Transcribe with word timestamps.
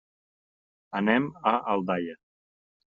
Anem 1.01 1.29
a 1.53 1.55
Aldaia. 1.77 2.21